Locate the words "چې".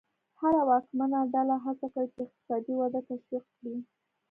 2.13-2.19